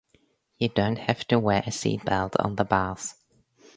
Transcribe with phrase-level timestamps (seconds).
[0.57, 3.23] You don't have to wear a seatbelt on the bus.